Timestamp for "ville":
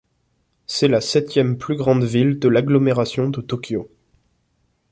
2.03-2.39